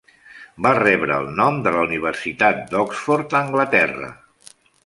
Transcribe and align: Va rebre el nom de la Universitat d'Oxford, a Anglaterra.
Va 0.65 0.71
rebre 0.77 1.17
el 1.23 1.29
nom 1.41 1.59
de 1.69 1.75
la 1.77 1.83
Universitat 1.89 2.65
d'Oxford, 2.73 3.39
a 3.39 3.43
Anglaterra. 3.49 4.11